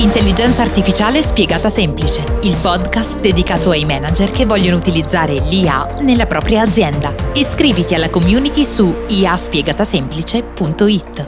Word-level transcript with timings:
Intelligenza 0.00 0.62
artificiale 0.62 1.22
spiegata 1.22 1.68
semplice, 1.68 2.22
il 2.42 2.56
podcast 2.62 3.18
dedicato 3.18 3.70
ai 3.70 3.84
manager 3.84 4.30
che 4.30 4.46
vogliono 4.46 4.76
utilizzare 4.76 5.32
l'IA 5.32 5.88
nella 6.02 6.26
propria 6.26 6.62
azienda. 6.62 7.12
Iscriviti 7.34 7.96
alla 7.96 8.08
community 8.08 8.64
su 8.64 8.94
iaspiegatasemplice.it. 9.08 11.26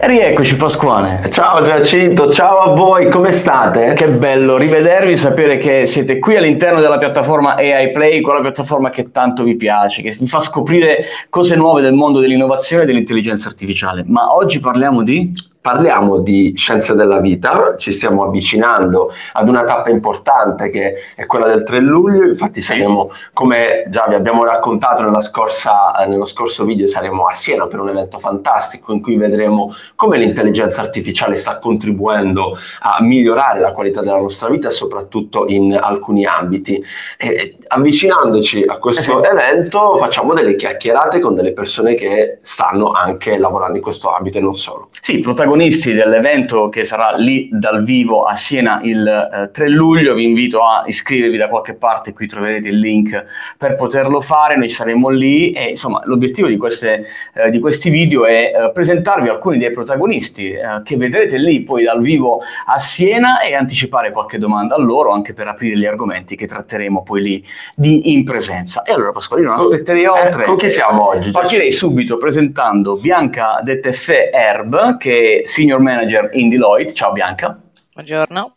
Rieccoci 0.00 0.56
Pasquale. 0.56 1.30
Ciao 1.30 1.62
Giacinto, 1.62 2.32
ciao 2.32 2.58
a 2.58 2.74
voi, 2.74 3.08
come 3.08 3.30
state? 3.30 3.92
Che 3.92 4.08
bello 4.08 4.56
rivedervi, 4.56 5.16
sapere 5.16 5.58
che 5.58 5.86
siete 5.86 6.18
qui 6.18 6.36
all'interno 6.36 6.80
della 6.80 6.98
piattaforma 6.98 7.54
AI 7.54 7.92
Play, 7.92 8.20
quella 8.20 8.40
piattaforma 8.40 8.90
che 8.90 9.12
tanto 9.12 9.44
vi 9.44 9.54
piace, 9.54 10.02
che 10.02 10.16
vi 10.18 10.26
fa 10.26 10.40
scoprire 10.40 11.04
cose 11.28 11.54
nuove 11.54 11.82
del 11.82 11.92
mondo 11.92 12.18
dell'innovazione 12.18 12.82
e 12.82 12.86
dell'intelligenza 12.86 13.48
artificiale. 13.48 14.02
Ma 14.08 14.34
oggi 14.34 14.58
parliamo 14.58 15.04
di 15.04 15.30
parliamo 15.60 16.20
di 16.20 16.54
scienze 16.56 16.94
della 16.94 17.20
vita, 17.20 17.74
ci 17.76 17.92
stiamo 17.92 18.24
avvicinando 18.24 19.12
ad 19.32 19.48
una 19.48 19.64
tappa 19.64 19.90
importante 19.90 20.70
che 20.70 20.94
è 21.14 21.26
quella 21.26 21.46
del 21.46 21.62
3 21.62 21.80
luglio, 21.80 22.24
infatti 22.24 22.60
saremo, 22.60 23.10
come 23.32 23.84
già 23.88 24.06
vi 24.08 24.14
abbiamo 24.14 24.44
raccontato 24.44 25.02
scorsa, 25.20 25.92
nello 26.06 26.24
scorso 26.24 26.64
video, 26.64 26.86
saremo 26.86 27.26
a 27.26 27.32
Siena 27.32 27.66
per 27.66 27.80
un 27.80 27.88
evento 27.88 28.18
fantastico 28.18 28.92
in 28.92 29.02
cui 29.02 29.16
vedremo 29.16 29.74
come 29.94 30.18
l'intelligenza 30.18 30.80
artificiale 30.80 31.36
sta 31.36 31.58
contribuendo 31.58 32.56
a 32.80 33.02
migliorare 33.02 33.60
la 33.60 33.72
qualità 33.72 34.00
della 34.00 34.18
nostra 34.18 34.48
vita 34.48 34.70
soprattutto 34.70 35.46
in 35.46 35.78
alcuni 35.80 36.24
ambiti. 36.24 36.82
E, 37.18 37.58
avvicinandoci 37.66 38.64
a 38.66 38.78
questo 38.78 39.22
evento 39.22 39.96
facciamo 39.96 40.34
delle 40.34 40.56
chiacchierate 40.56 41.20
con 41.20 41.34
delle 41.34 41.52
persone 41.52 41.94
che 41.94 42.38
stanno 42.42 42.92
anche 42.92 43.38
lavorando 43.38 43.76
in 43.76 43.82
questo 43.82 44.10
ambito 44.10 44.38
e 44.38 44.40
non 44.40 44.56
solo. 44.56 44.88
Sì, 45.00 45.20
protagonisti 45.50 45.92
dell'evento 45.92 46.68
che 46.68 46.84
sarà 46.84 47.12
lì 47.16 47.48
dal 47.50 47.82
vivo 47.82 48.22
a 48.22 48.36
Siena 48.36 48.80
il 48.84 49.04
eh, 49.04 49.50
3 49.50 49.68
luglio, 49.68 50.14
vi 50.14 50.22
invito 50.22 50.60
a 50.60 50.84
iscrivervi 50.86 51.36
da 51.36 51.48
qualche 51.48 51.74
parte, 51.74 52.12
qui 52.12 52.28
troverete 52.28 52.68
il 52.68 52.78
link 52.78 53.24
per 53.58 53.74
poterlo 53.74 54.20
fare, 54.20 54.56
noi 54.56 54.68
saremo 54.68 55.08
lì 55.08 55.50
e 55.50 55.70
insomma 55.70 56.02
l'obiettivo 56.04 56.46
di, 56.46 56.56
queste, 56.56 57.04
eh, 57.34 57.50
di 57.50 57.58
questi 57.58 57.90
video 57.90 58.26
è 58.26 58.52
eh, 58.54 58.70
presentarvi 58.70 59.28
alcuni 59.28 59.58
dei 59.58 59.72
protagonisti 59.72 60.52
eh, 60.52 60.82
che 60.84 60.96
vedrete 60.96 61.36
lì 61.36 61.62
poi 61.62 61.82
dal 61.82 62.00
vivo 62.00 62.42
a 62.66 62.78
Siena 62.78 63.40
e 63.40 63.54
anticipare 63.54 64.12
qualche 64.12 64.38
domanda 64.38 64.76
a 64.76 64.78
loro 64.78 65.10
anche 65.10 65.34
per 65.34 65.48
aprire 65.48 65.76
gli 65.76 65.86
argomenti 65.86 66.36
che 66.36 66.46
tratteremo 66.46 67.02
poi 67.02 67.22
lì 67.22 67.44
di 67.74 68.12
in 68.12 68.22
presenza. 68.22 68.82
E 68.82 68.92
allora 68.92 69.10
Pasqualino, 69.10 69.50
non 69.50 69.58
aspetterei 69.58 70.06
oltre. 70.06 70.44
Eh, 70.44 70.46
con 70.46 70.56
chi 70.56 70.68
siamo 70.68 71.08
oggi? 71.08 71.32
Partirei 71.32 71.72
subito 71.72 72.18
presentando 72.18 72.94
Bianca 72.94 73.58
Deteffe 73.64 74.30
Herb, 74.30 74.96
che 74.96 75.39
Senior 75.46 75.80
Manager 75.80 76.30
in 76.32 76.48
Deloitte. 76.48 76.94
Ciao 76.94 77.12
Bianca. 77.12 77.58
Buongiorno. 77.92 78.56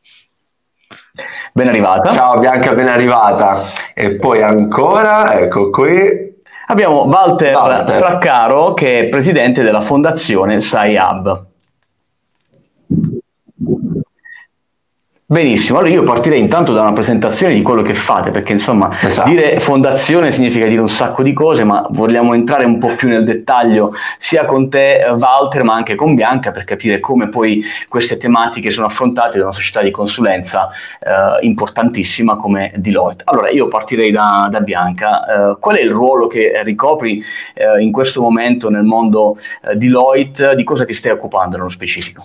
Ben 1.54 1.68
arrivata. 1.68 2.12
Ciao 2.12 2.38
Bianca, 2.40 2.74
ben 2.74 2.88
arrivata. 2.88 3.66
E 3.94 4.16
poi 4.16 4.42
ancora, 4.42 5.40
ecco 5.40 5.70
qui. 5.70 6.32
Abbiamo 6.68 7.04
Walter, 7.04 7.54
Walter. 7.54 7.98
Fraccaro, 7.98 8.74
che 8.74 9.00
è 9.00 9.10
presidente 9.10 9.64
della 9.64 9.82
fondazione 9.82 10.60
SciHub. 10.60 11.52
Benissimo, 15.26 15.78
allora 15.78 15.94
io 15.94 16.04
partirei 16.04 16.38
intanto 16.38 16.74
da 16.74 16.82
una 16.82 16.92
presentazione 16.92 17.54
di 17.54 17.62
quello 17.62 17.82
che 17.82 17.94
fate, 17.94 18.30
perché 18.30 18.52
insomma 18.52 18.90
esatto. 19.02 19.30
dire 19.30 19.58
fondazione 19.62 20.34
significa 20.34 20.68
dire 20.68 20.82
un 20.82 20.90
sacco 20.90 21.24
di 21.24 21.32
cose, 21.32 21.64
ma 21.64 21.88
vogliamo 21.92 22.34
entrare 22.34 22.66
un 22.66 22.78
po' 22.78 22.96
più 22.96 23.08
nel 23.08 23.24
dettaglio 23.24 23.94
sia 24.18 24.44
con 24.44 24.70
te 24.70 25.02
Walter 25.18 25.64
ma 25.64 25.76
anche 25.76 25.96
con 25.96 26.14
Bianca 26.14 26.52
per 26.52 26.66
capire 26.66 27.00
come 27.00 27.30
poi 27.30 27.64
queste 27.88 28.18
tematiche 28.18 28.70
sono 28.70 28.86
affrontate 28.86 29.38
da 29.38 29.46
una 29.46 29.54
società 29.54 29.82
di 29.82 29.92
consulenza 29.92 30.70
eh, 31.00 31.46
importantissima 31.46 32.36
come 32.36 32.74
Deloitte. 32.76 33.24
Allora 33.26 33.50
io 33.50 33.70
partirei 33.70 34.12
da, 34.12 34.50
da 34.52 34.60
Bianca, 34.60 35.52
eh, 35.54 35.58
qual 35.58 35.78
è 35.78 35.82
il 35.82 35.92
ruolo 35.92 36.28
che 36.28 36.62
ricopri 36.66 37.24
eh, 37.54 37.82
in 37.82 37.94
questo 37.94 38.22
momento 38.22 38.70
nel 38.70 38.84
mondo 38.84 39.38
eh, 39.64 39.76
Deloitte, 39.76 40.54
di 40.54 40.66
cosa 40.66 40.84
ti 40.84 40.94
stai 40.94 41.14
occupando 41.14 41.56
nello 41.56 41.70
specifico? 41.70 42.24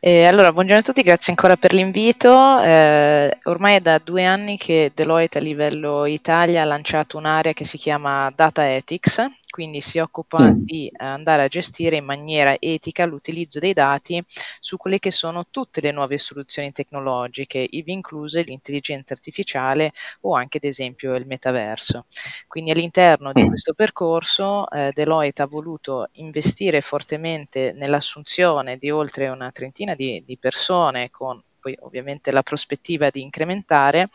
Eh, 0.00 0.24
allora, 0.26 0.52
buongiorno 0.52 0.80
a 0.80 0.84
tutti, 0.84 1.02
grazie 1.02 1.32
ancora 1.32 1.56
per 1.56 1.72
l'invito. 1.72 2.60
Eh, 2.62 3.36
ormai 3.44 3.76
è 3.76 3.80
da 3.80 3.98
due 3.98 4.24
anni 4.24 4.56
che 4.56 4.92
Deloitte 4.94 5.38
a 5.38 5.40
livello 5.40 6.04
Italia 6.06 6.62
ha 6.62 6.64
lanciato 6.64 7.16
un'area 7.16 7.52
che 7.52 7.64
si 7.64 7.78
chiama 7.78 8.32
Data 8.34 8.72
Ethics, 8.72 9.26
quindi 9.50 9.80
si 9.80 9.98
occupa 9.98 10.40
mm. 10.40 10.52
di 10.52 10.90
andare 10.96 11.42
a 11.42 11.48
gestire 11.48 11.96
in 11.96 12.04
maniera 12.04 12.56
etica 12.58 13.06
l'utilizzo 13.06 13.58
dei 13.58 13.72
dati 13.72 14.22
su 14.60 14.76
quelle 14.76 14.98
che 14.98 15.10
sono 15.10 15.46
tutte 15.50 15.80
le 15.80 15.90
nuove 15.90 16.18
soluzioni 16.18 16.72
tecnologiche, 16.72 17.66
ivi 17.70 17.92
incluse 17.92 18.42
l'intelligenza 18.42 19.14
artificiale 19.14 19.92
o 20.22 20.34
anche 20.34 20.58
ad 20.58 20.64
esempio 20.64 21.14
il 21.14 21.26
metaverso. 21.26 22.06
Quindi 22.46 22.70
all'interno 22.70 23.32
di 23.32 23.42
mm. 23.42 23.48
questo 23.48 23.72
percorso 23.74 24.68
eh, 24.70 24.92
Deloitte 24.94 25.42
ha 25.42 25.46
voluto 25.46 26.08
investire 26.12 26.80
fortemente 26.80 27.72
nell'assunzione 27.72 28.76
di 28.76 28.90
oltre 28.90 29.28
una 29.28 29.50
trentina 29.50 29.94
di, 29.94 30.22
di 30.26 30.36
persone 30.36 31.10
con 31.10 31.42
poi 31.60 31.76
ovviamente 31.80 32.30
la 32.30 32.42
prospettiva 32.42 33.10
di 33.10 33.20
incrementare, 33.20 34.08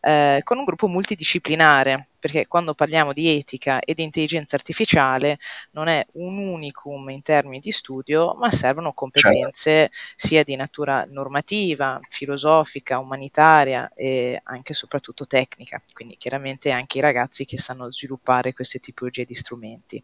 eh, 0.00 0.40
con 0.44 0.58
un 0.58 0.64
gruppo 0.64 0.88
multidisciplinare 0.88 2.08
perché 2.22 2.46
quando 2.46 2.72
parliamo 2.72 3.12
di 3.12 3.36
etica 3.36 3.80
e 3.80 3.94
di 3.94 4.04
intelligenza 4.04 4.54
artificiale 4.54 5.38
non 5.72 5.88
è 5.88 6.06
un 6.12 6.38
unicum 6.38 7.10
in 7.10 7.20
termini 7.20 7.58
di 7.58 7.72
studio, 7.72 8.36
ma 8.38 8.48
servono 8.48 8.92
competenze 8.92 9.90
certo. 9.90 9.96
sia 10.14 10.44
di 10.44 10.54
natura 10.54 11.04
normativa, 11.10 11.98
filosofica, 12.08 13.00
umanitaria 13.00 13.90
e 13.92 14.40
anche 14.44 14.70
e 14.70 14.74
soprattutto 14.76 15.26
tecnica, 15.26 15.82
quindi 15.92 16.16
chiaramente 16.16 16.70
anche 16.70 16.98
i 16.98 17.00
ragazzi 17.00 17.44
che 17.44 17.58
sanno 17.58 17.90
sviluppare 17.90 18.52
queste 18.52 18.78
tipologie 18.78 19.24
di 19.24 19.34
strumenti. 19.34 20.00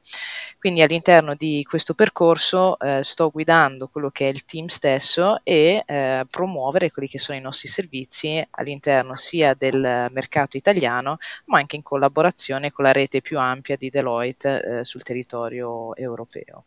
Quindi 0.58 0.82
all'interno 0.82 1.36
di 1.36 1.64
questo 1.68 1.94
percorso 1.94 2.80
eh, 2.80 3.04
sto 3.04 3.30
guidando 3.30 3.86
quello 3.86 4.10
che 4.10 4.28
è 4.28 4.32
il 4.32 4.44
team 4.44 4.66
stesso 4.66 5.38
e 5.44 5.84
eh, 5.86 6.26
promuovere 6.28 6.90
quelli 6.90 7.06
che 7.06 7.20
sono 7.20 7.38
i 7.38 7.40
nostri 7.40 7.68
servizi 7.68 8.44
all'interno 8.50 9.14
sia 9.14 9.54
del 9.54 10.08
mercato 10.10 10.56
italiano, 10.56 11.18
ma 11.44 11.58
anche 11.58 11.76
in 11.76 11.82
collaborazione 11.82 12.06
collaborazione 12.08 12.72
con 12.72 12.84
la 12.84 12.92
rete 12.92 13.20
più 13.20 13.38
ampia 13.38 13.76
di 13.76 13.90
Deloitte 13.90 14.78
eh, 14.78 14.84
sul 14.84 15.02
territorio 15.02 15.94
europeo. 15.94 16.64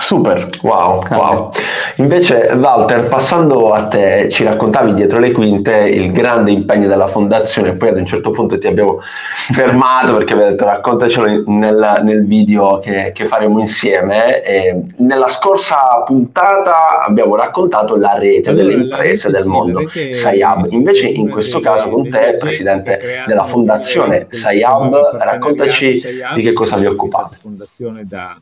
Super, 0.00 0.48
wow, 0.62 1.02
wow. 1.08 1.50
Invece 1.96 2.50
Walter, 2.54 3.04
passando 3.04 3.70
a 3.70 3.86
te, 3.86 4.28
ci 4.28 4.42
raccontavi 4.42 4.92
dietro 4.92 5.20
le 5.20 5.30
quinte 5.30 5.76
il 5.76 6.10
grande 6.10 6.50
impegno 6.50 6.88
della 6.88 7.06
fondazione, 7.06 7.74
poi 7.74 7.90
ad 7.90 7.98
un 7.98 8.04
certo 8.04 8.30
punto 8.30 8.58
ti 8.58 8.66
abbiamo 8.66 9.00
fermato 9.52 10.14
perché 10.14 10.32
avevi 10.32 10.50
detto 10.50 10.64
raccontacelo 10.64 11.44
nel, 11.46 12.00
nel 12.02 12.26
video 12.26 12.80
che, 12.80 13.12
che, 13.14 13.26
faremo 13.26 13.60
insieme. 13.60 14.42
E 14.42 14.82
nella 14.96 15.28
scorsa 15.28 16.02
puntata 16.04 17.04
abbiamo 17.06 17.36
raccontato 17.36 17.96
la 17.96 18.18
rete 18.18 18.50
allora, 18.50 18.64
delle 18.64 18.82
imprese 18.82 19.30
del 19.30 19.46
mondo, 19.46 19.88
SciHub. 19.88 20.66
Invece 20.70 21.06
in 21.06 21.30
questo 21.30 21.60
caso 21.60 21.88
con 21.88 22.08
te, 22.10 22.34
presidente 22.36 23.22
della 23.26 23.44
fondazione 23.44 24.26
SciHub, 24.28 25.18
raccontaci 25.18 26.02
di 26.34 26.42
che 26.42 26.52
cosa 26.52 26.76
vi 26.76 26.86
occupate. 26.86 27.36
Fondazione 27.40 28.04
da 28.08 28.36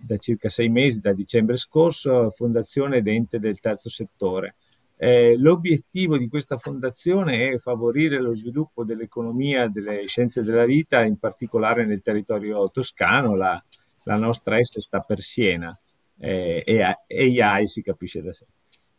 da 0.00 0.16
circa 0.18 0.48
sei 0.48 0.68
mesi, 0.68 1.00
da 1.00 1.12
dicembre 1.12 1.56
scorso, 1.56 2.30
Fondazione 2.30 3.02
Dente 3.02 3.38
del 3.38 3.60
Terzo 3.60 3.88
Settore. 3.88 4.56
Eh, 4.96 5.36
l'obiettivo 5.38 6.18
di 6.18 6.28
questa 6.28 6.58
fondazione 6.58 7.52
è 7.52 7.58
favorire 7.58 8.20
lo 8.20 8.34
sviluppo 8.34 8.84
dell'economia 8.84 9.66
delle 9.68 10.06
scienze 10.06 10.42
della 10.42 10.66
vita, 10.66 11.02
in 11.02 11.18
particolare 11.18 11.86
nel 11.86 12.02
territorio 12.02 12.70
toscano, 12.70 13.34
la, 13.34 13.62
la 14.04 14.16
nostra 14.16 14.58
est 14.58 14.78
sta 14.78 15.00
per 15.00 15.22
Siena, 15.22 15.76
eh, 16.18 16.62
e 16.66 17.42
AI 17.42 17.66
si 17.66 17.82
capisce 17.82 18.20
da 18.22 18.32
sé. 18.32 18.44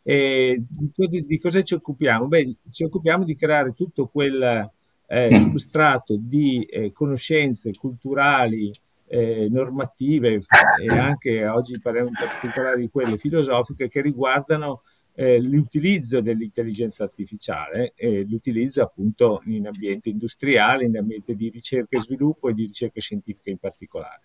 E 0.02 0.60
di, 0.68 1.24
di, 1.24 1.38
cosa 1.38 1.62
ci 1.62 1.74
occupiamo? 1.74 2.26
Beh, 2.26 2.56
ci 2.70 2.82
occupiamo 2.82 3.22
di 3.22 3.36
creare 3.36 3.72
tutto 3.72 4.08
quel 4.08 4.68
eh, 5.06 5.36
substrato 5.36 6.16
di 6.18 6.64
eh, 6.64 6.92
conoscenze 6.92 7.72
culturali, 7.74 8.72
eh, 9.12 9.46
normative 9.50 10.40
e 10.80 10.88
anche 10.88 11.46
oggi 11.46 11.78
parliamo 11.78 12.08
in 12.08 12.14
particolare 12.14 12.80
di 12.80 12.88
quelle 12.88 13.18
filosofiche 13.18 13.90
che 13.90 14.00
riguardano 14.00 14.84
eh, 15.14 15.38
l'utilizzo 15.38 16.22
dell'intelligenza 16.22 17.04
artificiale 17.04 17.92
e 17.94 18.24
l'utilizzo 18.26 18.80
appunto 18.80 19.42
in 19.44 19.66
ambiente 19.66 20.08
industriale, 20.08 20.86
in 20.86 20.96
ambiente 20.96 21.34
di 21.34 21.50
ricerca 21.50 21.98
e 21.98 22.00
sviluppo 22.00 22.48
e 22.48 22.54
di 22.54 22.64
ricerca 22.64 23.02
scientifica 23.02 23.50
in 23.50 23.58
particolare. 23.58 24.22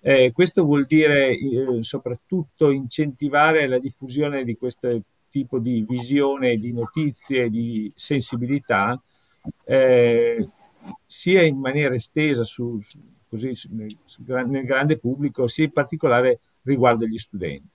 Eh, 0.00 0.30
questo 0.32 0.62
vuol 0.62 0.84
dire 0.84 1.30
eh, 1.30 1.78
soprattutto 1.80 2.70
incentivare 2.70 3.66
la 3.66 3.78
diffusione 3.78 4.44
di 4.44 4.58
questo 4.58 5.04
tipo 5.30 5.58
di 5.58 5.86
visione, 5.88 6.56
di 6.56 6.72
notizie, 6.74 7.48
di 7.48 7.90
sensibilità, 7.96 9.02
eh, 9.64 10.48
sia 11.06 11.42
in 11.42 11.58
maniera 11.58 11.94
estesa 11.94 12.44
su, 12.44 12.78
così 13.28 13.52
nel, 13.70 14.64
grande 14.64 14.98
pubblico, 14.98 15.46
sia 15.46 15.64
in 15.64 15.72
particolare 15.72 16.40
riguardo 16.62 17.04
agli 17.04 17.18
studenti. 17.18 17.68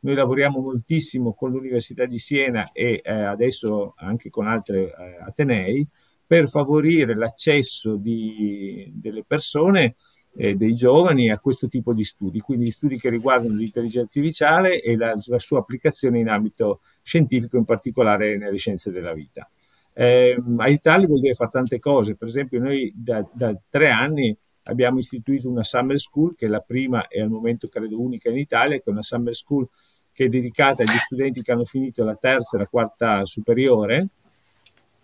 Noi 0.00 0.14
lavoriamo 0.14 0.60
moltissimo 0.60 1.32
con 1.32 1.50
l'Università 1.50 2.04
di 2.04 2.18
Siena 2.18 2.72
e 2.72 3.00
eh, 3.02 3.10
adesso 3.10 3.94
anche 3.96 4.28
con 4.28 4.46
altri 4.46 4.84
eh, 4.84 5.18
Atenei 5.24 5.86
per 6.26 6.48
favorire 6.48 7.14
l'accesso 7.14 7.96
di, 7.96 8.90
delle 8.94 9.24
persone, 9.26 9.96
eh, 10.36 10.56
dei 10.56 10.74
giovani 10.74 11.30
a 11.30 11.38
questo 11.38 11.68
tipo 11.68 11.94
di 11.94 12.04
studi, 12.04 12.40
quindi 12.40 12.70
studi 12.70 12.98
che 12.98 13.08
riguardano 13.08 13.54
l'intelligenza 13.54 14.18
artificiale 14.18 14.82
e 14.82 14.96
la, 14.96 15.16
la 15.26 15.38
sua 15.38 15.60
applicazione 15.60 16.18
in 16.18 16.28
ambito 16.28 16.80
scientifico, 17.02 17.56
in 17.56 17.64
particolare 17.64 18.36
nelle 18.36 18.56
scienze 18.56 18.90
della 18.90 19.12
vita. 19.12 19.48
Eh, 19.96 20.36
aiutarli 20.56 21.06
vuol 21.06 21.20
dire 21.20 21.34
fare 21.34 21.50
tante 21.50 21.78
cose, 21.78 22.16
per 22.16 22.28
esempio 22.28 22.58
noi 22.58 22.92
da, 22.96 23.24
da 23.32 23.56
tre 23.70 23.90
anni 23.90 24.36
abbiamo 24.64 24.98
istituito 24.98 25.48
una 25.48 25.62
summer 25.62 25.98
school 25.98 26.34
che 26.36 26.46
è 26.46 26.48
la 26.48 26.60
prima 26.60 27.08
e 27.08 27.20
al 27.20 27.28
momento 27.28 27.68
credo 27.68 28.00
unica 28.00 28.30
in 28.30 28.38
Italia, 28.38 28.76
che 28.76 28.84
è 28.86 28.90
una 28.90 29.02
summer 29.02 29.34
school 29.34 29.68
che 30.12 30.26
è 30.26 30.28
dedicata 30.28 30.82
agli 30.82 30.96
studenti 30.98 31.42
che 31.42 31.52
hanno 31.52 31.64
finito 31.64 32.04
la 32.04 32.16
terza 32.16 32.56
e 32.56 32.60
la 32.60 32.66
quarta 32.66 33.24
superiore 33.24 34.08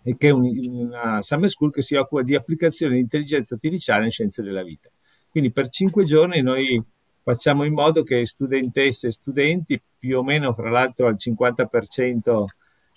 e 0.03 0.15
che 0.17 0.29
è 0.29 0.31
un, 0.31 0.45
una 0.91 1.21
summer 1.21 1.49
school 1.49 1.71
che 1.71 1.81
si 1.81 1.95
occupa 1.95 2.23
di 2.23 2.35
applicazione 2.35 2.95
di 2.95 3.01
intelligenza 3.01 3.55
artificiale 3.55 4.05
in 4.05 4.11
scienze 4.11 4.41
della 4.41 4.63
vita. 4.63 4.89
Quindi 5.29 5.51
per 5.51 5.69
cinque 5.69 6.05
giorni 6.05 6.41
noi 6.41 6.81
facciamo 7.23 7.63
in 7.63 7.73
modo 7.73 8.03
che 8.03 8.25
studentesse 8.25 9.07
e 9.07 9.11
studenti, 9.11 9.81
più 9.99 10.17
o 10.17 10.23
meno 10.23 10.53
fra 10.53 10.69
l'altro 10.69 11.07
al 11.07 11.17
50% 11.19 12.45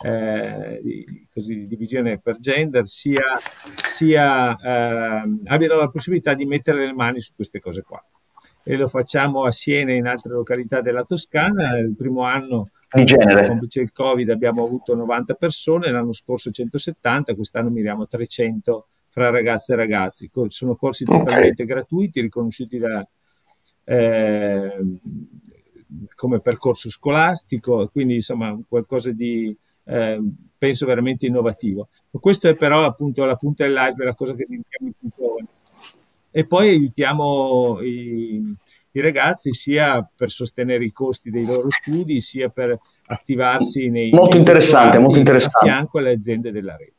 eh, 0.02 0.81
di, 0.82 1.26
così, 1.32 1.55
di, 1.55 1.67
divisione 1.67 2.19
per 2.19 2.38
gender, 2.41 2.87
sia, 2.87 3.38
sia 3.85 4.56
eh, 4.56 5.23
abbiano 5.44 5.76
la 5.76 5.88
possibilità 5.88 6.35
di 6.35 6.44
mettere 6.44 6.85
le 6.85 6.93
mani 6.93 7.20
su 7.20 7.35
queste 7.35 7.61
cose 7.61 7.82
qua 7.82 8.05
e 8.67 8.76
lo 8.76 8.88
facciamo 8.88 9.44
a 9.44 9.50
Siena 9.50 9.93
e 9.93 9.96
in 9.96 10.06
altre 10.06 10.32
località 10.32 10.81
della 10.81 11.05
Toscana. 11.05 11.76
Il 11.76 11.94
primo 11.94 12.23
anno 12.23 12.70
di 12.91 13.05
genere. 13.05 13.49
Complice 13.49 13.82
il 13.82 13.93
Covid 13.93 14.31
abbiamo 14.31 14.64
avuto 14.64 14.94
90 14.94 15.35
persone, 15.35 15.91
l'anno 15.91 16.12
scorso 16.12 16.50
170, 16.50 17.35
quest'anno 17.35 17.69
miriamo 17.69 18.06
300 18.06 18.87
fra 19.08 19.29
ragazze 19.31 19.75
e 19.75 19.76
ragazzi. 19.76 20.31
Sono 20.46 20.76
corsi 20.76 21.05
totalmente 21.05 21.62
okay. 21.62 21.67
gratuiti, 21.67 22.23
riconosciuti 22.23 22.79
da, 22.79 23.06
eh, 23.85 24.79
come 26.14 26.41
percorso 26.41 26.91
scolastico, 26.91 27.88
quindi 27.93 28.14
insomma 28.14 28.58
qualcosa 28.67 29.12
di 29.12 29.55
eh, 29.84 30.20
penso 30.56 30.86
veramente 30.86 31.26
innovativo. 31.26 31.88
Questo 32.10 32.48
è 32.48 32.54
però 32.54 32.84
appunto 32.84 33.25
la 33.25 33.36
punta 33.36 33.64
dell'iceberg, 33.64 34.04
la 34.04 34.14
cosa 34.14 34.34
che 34.34 34.46
dedichiamo 34.48 34.92
più 34.98 35.08
giovani 35.16 35.48
e 36.36 36.44
poi 36.46 36.70
aiutiamo 36.70 37.81
i, 37.81 38.42
i, 38.90 39.00
ragazzi 39.00 39.52
sia 39.52 40.04
per 40.16 40.32
sostenere 40.32 40.84
i 40.84 40.90
costi 40.90 41.31
dei 41.31 41.44
loro 41.44 41.70
studi, 41.70 42.20
sia 42.20 42.48
per 42.48 42.76
attivarsi 43.06 43.88
nei 43.88 44.10
molto 44.10 44.36
interessante, 44.36 44.98
molto 44.98 45.20
interessante. 45.20 45.58
a 45.58 45.62
fianco 45.62 45.98
alle 45.98 46.10
aziende 46.10 46.50
della 46.50 46.76
rete. 46.76 46.94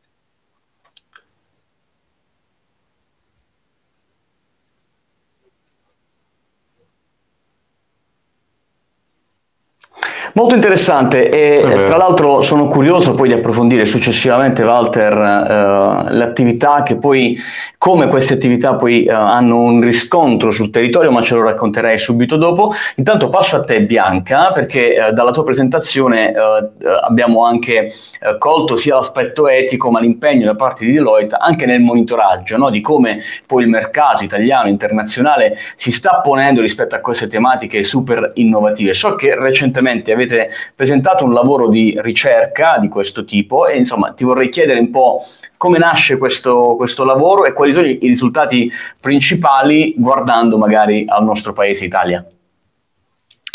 Molto 10.37 10.53
interessante 10.53 11.29
e 11.29 11.61
tra 11.61 11.95
l'altro 11.95 12.41
sono 12.41 12.67
curioso 12.67 13.15
poi 13.15 13.29
di 13.29 13.33
approfondire 13.33 13.85
successivamente, 13.85 14.63
Walter, 14.63 15.13
eh, 15.13 16.13
le 16.13 16.23
attività 16.25 16.83
che 16.83 16.97
poi, 16.97 17.37
come 17.77 18.09
queste 18.09 18.33
attività 18.33 18.75
poi 18.75 19.05
eh, 19.05 19.13
hanno 19.13 19.61
un 19.61 19.79
riscontro 19.79 20.51
sul 20.51 20.71
territorio, 20.71 21.09
ma 21.09 21.21
ce 21.21 21.35
lo 21.35 21.43
racconterai 21.43 21.97
subito 21.97 22.35
dopo. 22.35 22.73
Intanto 22.95 23.29
passo 23.29 23.55
a 23.55 23.63
te 23.63 23.81
Bianca, 23.83 24.51
perché 24.51 25.07
eh, 25.07 25.13
dalla 25.13 25.31
tua 25.31 25.45
presentazione 25.45 26.33
eh, 26.33 26.69
abbiamo 27.01 27.45
anche 27.45 27.93
eh, 28.19 28.37
colto 28.37 28.75
sia 28.75 28.95
l'aspetto 28.95 29.47
etico, 29.47 29.89
ma 29.89 30.01
l'impegno 30.01 30.45
da 30.45 30.55
parte 30.55 30.83
di 30.83 30.91
Deloitte 30.91 31.37
anche 31.39 31.65
nel 31.65 31.79
monitoraggio 31.79 32.57
no? 32.57 32.69
di 32.69 32.81
come 32.81 33.21
poi 33.47 33.63
il 33.63 33.69
mercato 33.69 34.25
italiano, 34.25 34.67
internazionale 34.67 35.55
si 35.77 35.91
sta 35.91 36.19
ponendo 36.21 36.59
rispetto 36.59 36.93
a 36.93 36.99
queste 36.99 37.29
tematiche 37.29 37.83
super 37.83 38.31
innovative. 38.33 38.93
So 38.93 39.15
che 39.15 39.33
recentemente 39.33 40.11
avete 40.11 40.23
avete 40.25 40.49
presentato 40.75 41.23
un 41.23 41.33
lavoro 41.33 41.69
di 41.69 41.95
ricerca 42.01 42.77
di 42.79 42.89
questo 42.89 43.23
tipo 43.23 43.67
e 43.67 43.77
insomma 43.77 44.13
ti 44.13 44.23
vorrei 44.23 44.49
chiedere 44.49 44.79
un 44.79 44.89
po' 44.89 45.23
come 45.57 45.77
nasce 45.77 46.17
questo, 46.17 46.75
questo 46.75 47.03
lavoro 47.03 47.45
e 47.45 47.53
quali 47.53 47.71
sono 47.71 47.87
i 47.87 47.97
risultati 48.01 48.71
principali 48.99 49.93
guardando 49.97 50.57
magari 50.57 51.05
al 51.07 51.23
nostro 51.23 51.53
paese 51.53 51.85
Italia. 51.85 52.25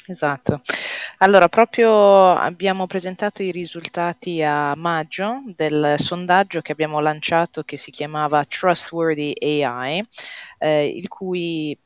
Esatto. 0.07 0.63
Allora, 1.19 1.49
proprio 1.49 2.31
abbiamo 2.31 2.89
presentato 2.89 3.45
i 3.45 3.53
risultati 3.53 4.43
a 4.43 4.75
maggio 4.75 5.43
del 5.55 5.95
sondaggio 5.99 6.63
che 6.63 6.73
abbiamo 6.73 6.99
lanciato 6.99 7.63
che 7.63 7.77
si 7.77 7.93
chiamava 7.93 8.45
Trustworthy 8.45 9.63
AI, 9.63 10.05
eh, 10.59 10.89
il 10.89 11.07
cui 11.07 11.79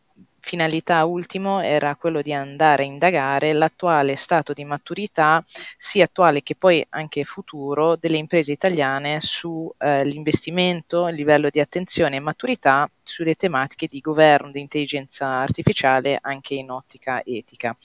finalità 0.44 1.04
ultimo 1.06 1.62
era 1.62 1.96
quello 1.96 2.20
di 2.20 2.32
andare 2.34 2.82
a 2.82 2.86
indagare 2.86 3.54
l'attuale 3.54 4.14
stato 4.14 4.52
di 4.52 4.64
maturità, 4.64 5.42
sia 5.78 6.04
attuale 6.04 6.42
che 6.42 6.54
poi 6.54 6.84
anche 6.90 7.24
futuro, 7.24 7.96
delle 7.96 8.18
imprese 8.18 8.52
italiane 8.52 9.20
sull'investimento, 9.20 11.06
eh, 11.06 11.10
il 11.10 11.16
livello 11.16 11.48
di 11.48 11.60
attenzione 11.60 12.16
e 12.16 12.20
maturità 12.20 12.88
sulle 13.04 13.34
tematiche 13.34 13.86
di 13.86 14.00
governo 14.00 14.50
di 14.50 14.60
intelligenza 14.60 15.26
artificiale 15.26 16.18
anche 16.20 16.54
in 16.54 16.70
ottica 16.70 17.22
etica. 17.24 17.76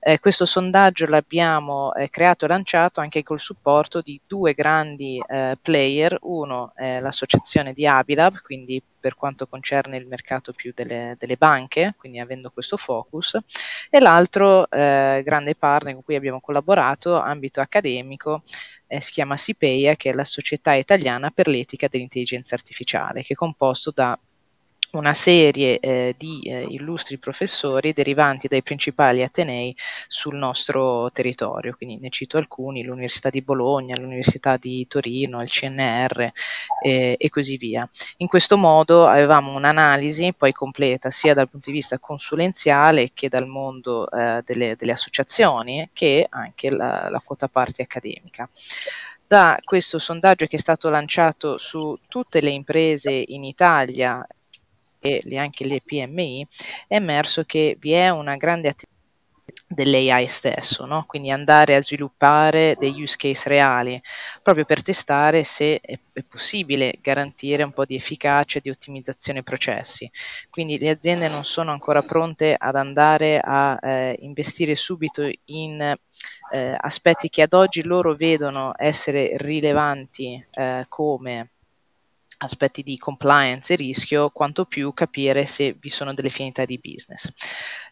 Eh, 0.00 0.20
questo 0.20 0.46
sondaggio 0.46 1.06
l'abbiamo 1.06 1.92
eh, 1.94 2.08
creato 2.08 2.44
e 2.44 2.48
lanciato 2.48 3.00
anche 3.00 3.22
col 3.22 3.40
supporto 3.40 4.00
di 4.00 4.20
due 4.26 4.54
grandi 4.54 5.20
eh, 5.26 5.58
player, 5.60 6.16
uno 6.22 6.72
è 6.74 7.00
l'associazione 7.00 7.72
di 7.72 7.86
Abilab, 7.86 8.40
quindi 8.42 8.80
per 9.00 9.14
quanto 9.14 9.46
concerne 9.46 9.96
il 9.96 10.06
mercato 10.06 10.52
più 10.52 10.72
delle, 10.74 11.16
delle 11.18 11.36
banche, 11.36 11.94
quindi 11.96 12.18
avendo 12.18 12.50
questo 12.50 12.76
focus, 12.76 13.38
e 13.90 14.00
l'altro 14.00 14.68
eh, 14.70 15.22
grande 15.24 15.54
partner 15.54 15.94
con 15.94 16.02
cui 16.02 16.16
abbiamo 16.16 16.40
collaborato, 16.40 17.18
ambito 17.18 17.60
accademico, 17.60 18.42
eh, 18.86 19.00
si 19.00 19.12
chiama 19.12 19.36
SIPEIA, 19.36 19.94
che 19.96 20.10
è 20.10 20.12
la 20.12 20.24
Società 20.24 20.74
Italiana 20.74 21.30
per 21.30 21.48
l'Etica 21.48 21.88
dell'Intelligenza 21.88 22.54
Artificiale, 22.54 23.22
che 23.22 23.34
è 23.34 23.36
composto 23.36 23.92
da 23.94 24.18
una 24.92 25.12
serie 25.12 25.78
eh, 25.80 26.14
di 26.16 26.40
eh, 26.42 26.62
illustri 26.62 27.18
professori 27.18 27.92
derivanti 27.92 28.48
dai 28.48 28.62
principali 28.62 29.22
atenei 29.22 29.76
sul 30.06 30.36
nostro 30.36 31.10
territorio, 31.12 31.74
quindi 31.76 31.98
ne 31.98 32.08
cito 32.08 32.38
alcuni, 32.38 32.82
l'Università 32.82 33.28
di 33.28 33.42
Bologna, 33.42 33.96
l'Università 33.98 34.56
di 34.56 34.86
Torino, 34.86 35.42
il 35.42 35.50
CNR 35.50 36.30
eh, 36.82 37.16
e 37.18 37.28
così 37.28 37.56
via. 37.58 37.88
In 38.18 38.28
questo 38.28 38.56
modo 38.56 39.06
avevamo 39.06 39.54
un'analisi 39.54 40.32
poi 40.36 40.52
completa 40.52 41.10
sia 41.10 41.34
dal 41.34 41.50
punto 41.50 41.70
di 41.70 41.76
vista 41.76 41.98
consulenziale 41.98 43.10
che 43.12 43.28
dal 43.28 43.46
mondo 43.46 44.10
eh, 44.10 44.42
delle, 44.44 44.74
delle, 44.76 44.92
associazioni 44.92 45.90
che 45.92 46.26
anche 46.28 46.70
la, 46.70 47.08
la 47.10 47.20
quota 47.22 47.48
parte 47.48 47.82
accademica 47.82 48.48
da 49.26 49.58
questo 49.62 49.98
sondaggio 49.98 50.46
che 50.46 50.56
è 50.56 50.58
stato 50.58 50.88
lanciato 50.88 51.58
su 51.58 51.98
tutte 52.08 52.40
le 52.40 52.48
imprese 52.48 53.10
in 53.12 53.44
Italia 53.44 54.26
e 55.16 55.38
anche 55.38 55.64
le 55.64 55.80
PMI, 55.84 56.46
è 56.86 56.94
emerso 56.94 57.44
che 57.44 57.76
vi 57.80 57.92
è 57.92 58.10
una 58.10 58.36
grande 58.36 58.68
attività 58.68 58.96
dell'AI 59.70 60.26
stesso, 60.26 60.86
no? 60.86 61.04
quindi 61.06 61.30
andare 61.30 61.74
a 61.74 61.82
sviluppare 61.82 62.74
degli 62.78 63.02
use 63.02 63.16
case 63.18 63.48
reali, 63.48 64.00
proprio 64.42 64.64
per 64.64 64.82
testare 64.82 65.44
se 65.44 65.78
è, 65.80 65.98
è 66.12 66.22
possibile 66.22 66.98
garantire 67.02 67.62
un 67.62 67.72
po' 67.72 67.84
di 67.84 67.94
efficacia 67.94 68.58
e 68.58 68.60
di 68.62 68.70
ottimizzazione 68.70 69.42
processi. 69.42 70.10
Quindi 70.48 70.78
le 70.78 70.90
aziende 70.90 71.28
non 71.28 71.44
sono 71.44 71.70
ancora 71.70 72.02
pronte 72.02 72.54
ad 72.58 72.76
andare 72.76 73.40
a 73.42 73.78
eh, 73.80 74.16
investire 74.20 74.74
subito 74.74 75.30
in 75.46 75.94
eh, 76.50 76.76
aspetti 76.78 77.28
che 77.28 77.42
ad 77.42 77.52
oggi 77.52 77.82
loro 77.82 78.14
vedono 78.14 78.72
essere 78.76 79.32
rilevanti 79.36 80.44
eh, 80.50 80.86
come 80.88 81.50
aspetti 82.38 82.82
di 82.82 82.96
compliance 82.98 83.72
e 83.72 83.76
rischio, 83.76 84.30
quanto 84.30 84.64
più 84.64 84.92
capire 84.94 85.46
se 85.46 85.76
vi 85.78 85.88
sono 85.88 86.14
delle 86.14 86.30
finalità 86.30 86.64
di 86.64 86.78
business. 86.82 87.32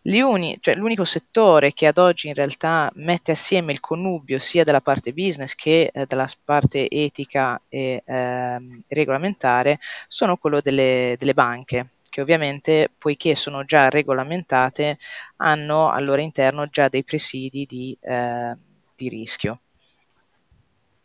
Uni, 0.03 0.57
cioè, 0.61 0.75
l'unico 0.77 1.05
settore 1.05 1.73
che 1.73 1.87
ad 1.87 1.99
oggi 1.99 2.29
in 2.29 2.35
realtà 2.35 2.91
mette 2.95 3.33
assieme 3.33 3.73
il 3.73 3.81
connubio 3.81 4.39
sia 4.39 4.65
della 4.65 4.81
parte 4.81 5.13
business 5.13 5.55
che 5.55 5.91
eh, 5.93 6.07
della 6.07 6.29
parte 6.45 6.89
etica 6.89 7.61
e 7.69 8.03
eh, 8.05 8.81
regolamentare 8.89 9.79
sono 10.07 10.37
quello 10.37 10.61
delle, 10.61 11.17
delle 11.19 11.35
banche 11.35 11.91
che 12.17 12.23
ovviamente, 12.23 12.91
poiché 12.97 13.35
sono 13.35 13.65
già 13.67 13.91
regolamentate, 13.91 14.97
hanno 15.37 15.91
al 15.91 16.03
loro 16.03 16.23
interno 16.23 16.67
già 16.67 16.89
dei 16.89 17.05
presidi 17.05 17.67
di, 17.67 17.95
eh, 18.01 18.57
di 18.95 19.11
rischio. 19.11 19.61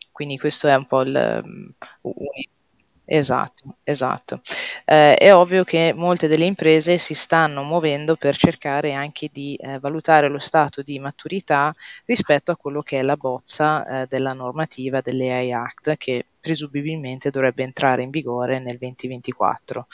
Quindi 0.09 0.37
questo 0.37 0.69
è 0.69 0.75
un 0.75 0.85
po' 0.87 1.01
il, 1.01 1.41
um, 1.43 1.73
Esatto, 3.13 3.75
esatto. 3.83 4.39
Eh, 4.85 5.15
è 5.15 5.35
ovvio 5.35 5.65
che 5.65 5.91
molte 5.93 6.29
delle 6.29 6.45
imprese 6.45 6.97
si 6.97 7.13
stanno 7.13 7.61
muovendo 7.61 8.15
per 8.15 8.37
cercare 8.37 8.93
anche 8.93 9.29
di 9.33 9.53
eh, 9.55 9.79
valutare 9.79 10.29
lo 10.29 10.39
stato 10.39 10.81
di 10.81 10.97
maturità 10.97 11.73
rispetto 12.05 12.51
a 12.51 12.55
quello 12.55 12.81
che 12.81 12.99
è 12.99 13.03
la 13.03 13.17
bozza 13.17 14.03
eh, 14.03 14.07
della 14.07 14.31
normativa 14.31 15.01
dell'AI 15.01 15.51
Act 15.51 15.97
che 15.97 16.27
presumibilmente 16.41 17.29
dovrebbe 17.29 17.63
entrare 17.63 18.01
in 18.01 18.09
vigore 18.09 18.59
nel 18.59 18.77
2024. 18.77 19.87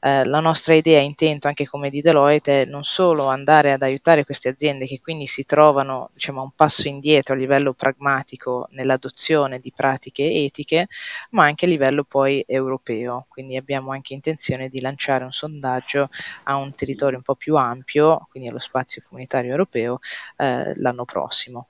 Eh, 0.00 0.24
la 0.24 0.40
nostra 0.40 0.74
idea, 0.74 1.00
intento 1.00 1.48
anche 1.48 1.66
come 1.66 1.90
di 1.90 2.00
Deloitte, 2.00 2.62
è 2.62 2.64
non 2.64 2.84
solo 2.84 3.26
andare 3.26 3.72
ad 3.72 3.82
aiutare 3.82 4.24
queste 4.24 4.48
aziende 4.48 4.86
che 4.86 5.00
quindi 5.00 5.26
si 5.26 5.44
trovano 5.44 6.10
diciamo, 6.14 6.42
un 6.42 6.50
passo 6.54 6.88
indietro 6.88 7.34
a 7.34 7.36
livello 7.36 7.74
pragmatico 7.74 8.68
nell'adozione 8.70 9.58
di 9.58 9.72
pratiche 9.74 10.22
etiche, 10.22 10.86
ma 11.30 11.44
anche 11.44 11.66
a 11.66 11.68
livello 11.68 12.04
poi 12.04 12.44
europeo. 12.46 13.26
Quindi 13.28 13.56
abbiamo 13.56 13.90
anche 13.90 14.14
intenzione 14.14 14.68
di 14.68 14.80
lanciare 14.80 15.24
un 15.24 15.32
sondaggio 15.32 16.08
a 16.44 16.56
un 16.56 16.74
territorio 16.74 17.18
un 17.18 17.24
po' 17.24 17.34
più 17.34 17.56
ampio, 17.56 18.26
quindi 18.30 18.48
allo 18.48 18.58
spazio 18.58 19.02
comunitario 19.06 19.50
europeo, 19.50 19.98
eh, 20.36 20.72
l'anno 20.76 21.04
prossimo. 21.04 21.66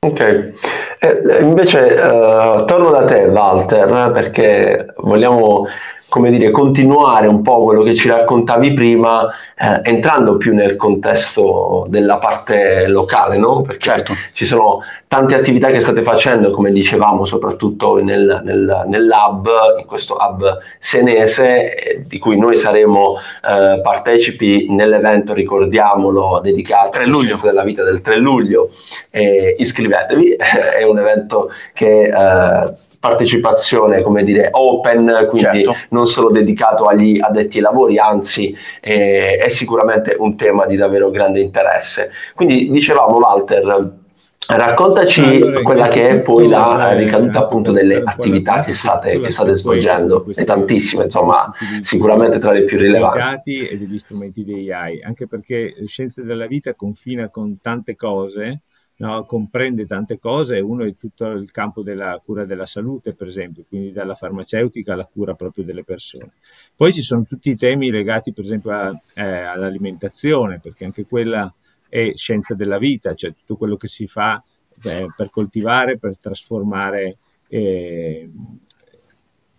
Ok, 0.00 0.52
eh, 1.04 1.42
invece 1.42 1.94
eh, 1.94 2.64
torno 2.64 2.90
da 2.90 3.04
te 3.04 3.24
Walter 3.24 4.10
perché 4.12 4.94
vogliamo 4.98 5.66
come 6.14 6.30
dire, 6.30 6.52
continuare 6.52 7.26
un 7.26 7.42
po' 7.42 7.64
quello 7.64 7.82
che 7.82 7.92
ci 7.92 8.06
raccontavi 8.06 8.72
prima, 8.72 9.28
eh, 9.58 9.80
entrando 9.82 10.36
più 10.36 10.54
nel 10.54 10.76
contesto 10.76 11.86
della 11.88 12.18
parte 12.18 12.86
locale, 12.86 13.36
no? 13.36 13.62
Perché 13.62 13.90
certo. 13.90 14.14
ci 14.32 14.44
sono 14.44 14.80
tante 15.08 15.34
attività 15.34 15.70
che 15.70 15.80
state 15.80 16.02
facendo, 16.02 16.52
come 16.52 16.70
dicevamo, 16.70 17.24
soprattutto 17.24 17.96
nel, 17.96 18.42
nel, 18.44 18.84
nell'hub, 18.86 19.48
in 19.80 19.86
questo 19.86 20.16
hub 20.16 20.58
senese, 20.78 21.74
eh, 21.74 22.04
di 22.06 22.18
cui 22.20 22.38
noi 22.38 22.54
saremo 22.54 23.16
eh, 23.16 23.80
partecipi 23.82 24.68
nell'evento, 24.70 25.34
ricordiamolo, 25.34 26.38
dedicato 26.40 27.00
alla 27.00 27.34
della 27.42 27.64
vita 27.64 27.82
del 27.82 28.00
3 28.00 28.16
luglio. 28.18 28.70
iscrivetevi, 29.10 30.36
è 30.78 30.84
un 30.84 30.93
evento 30.98 31.50
che 31.72 32.02
eh, 32.04 32.74
partecipazione, 33.00 34.00
come 34.02 34.24
dire, 34.24 34.48
open, 34.52 35.26
quindi 35.28 35.64
certo. 35.64 35.76
non 35.90 36.06
solo 36.06 36.30
dedicato 36.30 36.84
agli 36.84 37.20
addetti 37.20 37.58
ai 37.58 37.62
lavori, 37.62 37.98
anzi 37.98 38.56
eh, 38.80 39.36
è 39.36 39.48
sicuramente 39.48 40.16
un 40.18 40.36
tema 40.36 40.66
di 40.66 40.76
davvero 40.76 41.10
grande 41.10 41.40
interesse. 41.40 42.10
Quindi 42.34 42.70
dicevamo 42.70 43.16
Walter, 43.16 44.02
Raccontaci 44.46 45.22
allora, 45.22 45.62
quella 45.62 45.86
che 45.88 46.06
è 46.06 46.20
poi 46.20 46.48
la 46.48 46.92
ricaduta 46.92 47.38
appunto 47.38 47.72
delle 47.72 48.02
attività 48.04 48.60
che 48.60 48.74
state, 48.74 49.18
che 49.18 49.30
state 49.30 49.54
svolgendo, 49.54 50.26
e 50.36 50.44
tantissime, 50.44 51.04
insomma, 51.04 51.50
sicuramente 51.80 52.38
tra 52.38 52.52
le 52.52 52.64
più 52.64 52.76
rilevanti. 52.76 53.66
E 53.66 53.78
degli 53.78 53.98
strumenti 53.98 54.44
di 54.44 54.70
AI, 54.70 55.02
anche 55.02 55.26
perché 55.26 55.74
Scienze 55.86 56.24
della 56.24 56.46
Vita 56.46 56.74
confina 56.74 57.30
con 57.30 57.58
tante 57.62 57.96
cose, 57.96 58.60
no? 58.96 59.24
comprende 59.24 59.86
tante 59.86 60.18
cose, 60.18 60.60
uno 60.60 60.84
è 60.84 60.94
tutto 60.96 61.26
il 61.30 61.50
campo 61.50 61.82
della 61.82 62.20
cura 62.24 62.44
della 62.44 62.66
salute, 62.66 63.14
per 63.14 63.26
esempio, 63.26 63.64
quindi 63.68 63.92
dalla 63.92 64.14
farmaceutica 64.14 64.92
alla 64.92 65.08
cura 65.10 65.34
proprio 65.34 65.64
delle 65.64 65.84
persone. 65.84 66.32
Poi 66.76 66.92
ci 66.92 67.02
sono 67.02 67.24
tutti 67.24 67.50
i 67.50 67.56
temi 67.56 67.90
legati, 67.90 68.32
per 68.32 68.44
esempio, 68.44 68.70
a, 68.70 69.00
eh, 69.14 69.22
all'alimentazione, 69.22 70.60
perché 70.60 70.84
anche 70.84 71.06
quella 71.06 71.52
è 71.88 72.12
scienza 72.14 72.54
della 72.54 72.78
vita, 72.78 73.14
cioè 73.14 73.34
tutto 73.34 73.56
quello 73.56 73.76
che 73.76 73.88
si 73.88 74.06
fa 74.06 74.42
eh, 74.82 75.06
per 75.16 75.30
coltivare, 75.30 75.98
per 75.98 76.18
trasformare, 76.18 77.16
eh, 77.48 78.30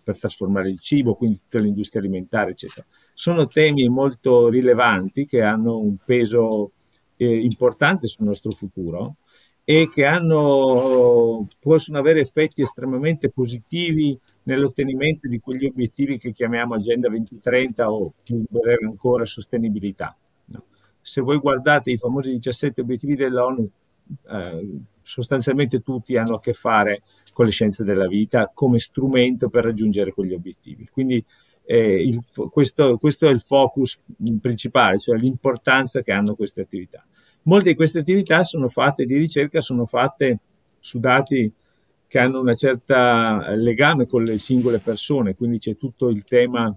per 0.02 0.18
trasformare 0.18 0.68
il 0.68 0.78
cibo, 0.80 1.14
quindi 1.14 1.40
tutta 1.42 1.58
l'industria 1.58 2.00
alimentare, 2.00 2.50
eccetera. 2.50 2.86
Sono 3.12 3.46
temi 3.46 3.88
molto 3.88 4.48
rilevanti 4.48 5.26
che 5.26 5.40
hanno 5.42 5.78
un 5.78 5.96
peso 6.04 6.72
eh, 7.16 7.38
importante 7.38 8.06
sul 8.06 8.26
nostro 8.26 8.52
futuro 8.52 9.16
e 9.68 9.88
che 9.88 10.04
hanno, 10.04 11.48
possono 11.58 11.98
avere 11.98 12.20
effetti 12.20 12.62
estremamente 12.62 13.30
positivi 13.30 14.16
nell'ottenimento 14.44 15.26
di 15.26 15.40
quegli 15.40 15.66
obiettivi 15.66 16.18
che 16.18 16.30
chiamiamo 16.30 16.74
Agenda 16.74 17.08
2030 17.08 17.90
o 17.90 18.12
più 18.22 18.44
breve 18.48 18.86
ancora 18.86 19.24
sostenibilità. 19.24 20.16
Se 21.00 21.20
voi 21.20 21.38
guardate 21.38 21.90
i 21.90 21.96
famosi 21.96 22.30
17 22.30 22.80
obiettivi 22.80 23.16
dell'ONU, 23.16 23.68
eh, 24.30 24.78
sostanzialmente 25.02 25.80
tutti 25.80 26.16
hanno 26.16 26.36
a 26.36 26.40
che 26.40 26.52
fare 26.52 27.00
con 27.32 27.44
le 27.44 27.50
scienze 27.50 27.82
della 27.82 28.06
vita 28.06 28.52
come 28.54 28.78
strumento 28.78 29.48
per 29.48 29.64
raggiungere 29.64 30.12
quegli 30.12 30.32
obiettivi. 30.32 30.88
Quindi 30.92 31.24
eh, 31.64 32.06
il, 32.06 32.24
questo, 32.52 32.98
questo, 32.98 33.26
è 33.26 33.32
il 33.32 33.40
focus 33.40 34.04
principale, 34.40 35.00
cioè 35.00 35.18
l'importanza 35.18 36.02
che 36.02 36.12
hanno 36.12 36.36
queste 36.36 36.60
attività. 36.60 37.04
Molte 37.46 37.70
di 37.70 37.76
queste 37.76 38.00
attività 38.00 38.42
sono 38.42 38.68
fatte 38.68 39.06
di 39.06 39.16
ricerca, 39.16 39.60
sono 39.60 39.86
fatte 39.86 40.40
su 40.80 40.98
dati 40.98 41.52
che 42.08 42.18
hanno 42.18 42.40
una 42.40 42.54
certa 42.54 43.54
legame 43.54 44.06
con 44.06 44.24
le 44.24 44.38
singole 44.38 44.80
persone, 44.80 45.34
quindi 45.36 45.58
c'è 45.58 45.76
tutto 45.76 46.08
il 46.08 46.24
tema 46.24 46.74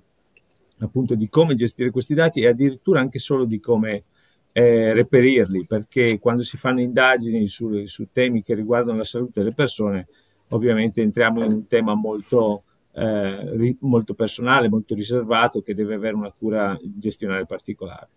appunto 0.79 1.15
di 1.15 1.27
come 1.27 1.55
gestire 1.55 1.89
questi 1.89 2.13
dati 2.13 2.41
e 2.41 2.47
addirittura 2.47 2.99
anche 2.99 3.17
solo 3.17 3.45
di 3.45 3.59
come 3.59 4.03
eh, 4.51 4.93
reperirli, 4.93 5.65
perché 5.65 6.19
quando 6.19 6.43
si 6.43 6.57
fanno 6.57 6.81
indagini 6.81 7.47
su, 7.47 7.85
su, 7.85 8.09
temi 8.11 8.43
che 8.43 8.53
riguardano 8.53 8.97
la 8.97 9.03
salute 9.03 9.39
delle 9.39 9.53
persone, 9.53 10.07
ovviamente 10.49 11.01
entriamo 11.01 11.43
in 11.43 11.51
un 11.51 11.67
tema 11.67 11.95
molto, 11.95 12.63
eh, 12.93 13.75
molto 13.79 14.13
personale, 14.13 14.69
molto 14.69 14.93
riservato, 14.93 15.61
che 15.61 15.73
deve 15.73 15.95
avere 15.95 16.15
una 16.15 16.31
cura 16.31 16.77
gestionale 16.81 17.45
particolare. 17.45 18.07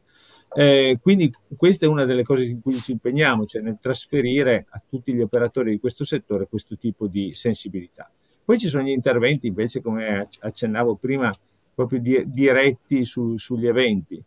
Eh, 0.55 0.99
quindi 1.01 1.33
questa 1.57 1.87
è 1.87 1.89
una 1.89 2.05
delle 2.05 2.25
cose 2.25 2.45
in 2.45 2.61
cui 2.61 2.79
ci 2.79 2.93
impegniamo, 2.93 3.47
cioè 3.47 3.63
nel 3.63 3.79
trasferire 3.81 4.67
a 4.69 4.83
tutti 4.87 5.13
gli 5.15 5.21
operatori 5.21 5.71
di 5.71 5.81
questo 5.81 6.05
settore 6.05 6.47
questo 6.49 6.77
tipo 6.77 7.07
di 7.07 7.33
sensibilità. 7.33 8.11
Poi 8.45 8.59
ci 8.59 8.69
sono 8.69 8.83
gli 8.85 8.91
interventi 8.91 9.47
invece, 9.47 9.81
come 9.81 10.29
accennavo 10.41 10.97
prima, 10.97 11.33
proprio 11.75 12.01
di, 12.01 12.23
diretti 12.27 13.05
su, 13.05 13.37
sugli 13.39 13.67
eventi. 13.67 14.23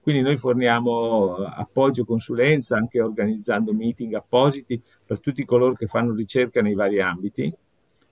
Quindi 0.00 0.22
noi 0.22 0.36
forniamo 0.36 1.36
appoggio, 1.36 2.04
consulenza, 2.04 2.76
anche 2.76 3.00
organizzando 3.00 3.72
meeting 3.72 4.14
appositi 4.14 4.80
per 5.06 5.20
tutti 5.20 5.44
coloro 5.44 5.74
che 5.74 5.86
fanno 5.86 6.12
ricerca 6.12 6.60
nei 6.60 6.74
vari 6.74 7.00
ambiti 7.00 7.54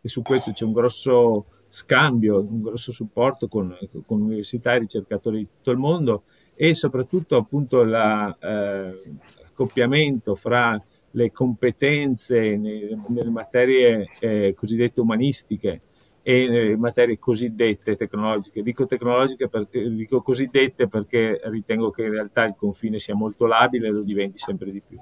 e 0.02 0.08
su 0.08 0.22
questo 0.22 0.52
c'è 0.52 0.64
un 0.64 0.72
grosso 0.72 1.46
scambio, 1.68 2.40
un 2.40 2.60
grosso 2.60 2.92
supporto 2.92 3.48
con, 3.48 3.76
con 4.06 4.22
università 4.22 4.74
e 4.74 4.78
ricercatori 4.78 5.38
di 5.38 5.48
tutto 5.56 5.72
il 5.72 5.78
mondo 5.78 6.22
e 6.62 6.74
soprattutto 6.74 7.38
appunto 7.38 7.82
l'accoppiamento 7.82 10.34
eh, 10.34 10.36
fra 10.36 10.78
le 11.12 11.32
competenze 11.32 12.54
nelle, 12.58 12.98
materie 13.32 14.06
eh, 14.20 14.52
cosiddette 14.54 15.00
umanistiche 15.00 15.80
e 16.20 16.48
nelle 16.48 16.76
materie 16.76 17.18
cosiddette 17.18 17.96
tecnologiche. 17.96 18.62
Dico 18.62 18.84
tecnologiche 18.84 19.48
perché 19.48 19.88
dico 19.88 20.20
cosiddette 20.20 20.86
perché 20.86 21.40
ritengo 21.44 21.90
che 21.90 22.02
in 22.02 22.10
realtà 22.10 22.44
il 22.44 22.56
confine 22.58 22.98
sia 22.98 23.14
molto 23.14 23.46
labile 23.46 23.88
e 23.88 23.92
lo 23.92 24.02
diventi 24.02 24.36
sempre 24.36 24.70
di 24.70 24.82
più. 24.86 24.98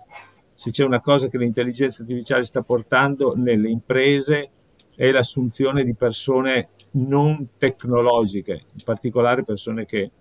Se 0.54 0.70
c'è 0.70 0.84
una 0.84 1.00
cosa 1.00 1.26
che 1.26 1.38
l'intelligenza 1.38 2.02
artificiale 2.02 2.44
sta 2.44 2.62
portando 2.62 3.34
nelle 3.34 3.68
imprese 3.68 4.50
è 4.94 5.10
l'assunzione 5.10 5.82
di 5.82 5.94
persone 5.94 6.68
non 6.92 7.48
tecnologiche, 7.58 8.62
in 8.74 8.84
particolare 8.84 9.42
persone 9.42 9.86
che 9.86 10.12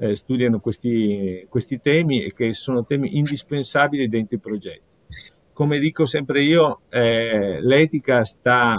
eh, 0.00 0.16
studiano 0.16 0.60
questi, 0.60 1.46
questi 1.48 1.80
temi 1.80 2.24
e 2.24 2.32
che 2.32 2.54
sono 2.54 2.86
temi 2.86 3.18
indispensabili 3.18 4.08
dentro 4.08 4.36
i 4.36 4.40
progetti. 4.40 4.80
Come 5.52 5.78
dico 5.78 6.06
sempre 6.06 6.42
io, 6.42 6.80
eh, 6.88 7.60
l'etica 7.60 8.24
sta 8.24 8.78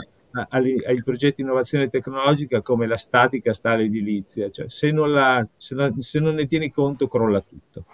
ai, 0.49 0.81
ai, 0.83 1.03
progetti 1.03 1.35
di 1.37 1.41
innovazione 1.43 1.89
tecnologica 1.89 2.61
come 2.61 2.87
la 2.87 2.97
statica 2.97 3.53
sta 3.53 3.71
all'edilizia, 3.71 4.49
cioè 4.49 4.67
se 4.67 4.89
non, 4.89 5.11
la, 5.11 5.45
se, 5.57 5.75
la, 5.75 5.93
se 5.99 6.19
non 6.19 6.35
ne 6.35 6.47
tieni 6.47 6.71
conto 6.71 7.07
crolla 7.07 7.41
tutto. 7.41 7.85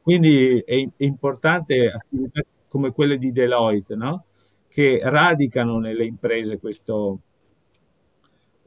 Quindi 0.00 0.62
è, 0.64 0.74
è 0.96 1.04
importante 1.04 1.90
attività 1.90 2.42
come 2.68 2.92
quelle 2.92 3.18
di 3.18 3.32
Deloitte, 3.32 3.96
no? 3.96 4.24
che 4.68 5.00
radicano 5.02 5.78
nelle 5.78 6.04
imprese 6.04 6.58
questo, 6.58 7.20